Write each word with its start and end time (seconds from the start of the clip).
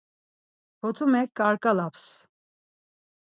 Kotumek 0.79 1.29
ǩarǩalaps. 1.37 2.03